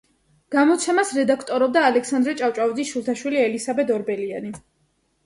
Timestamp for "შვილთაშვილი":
2.95-3.41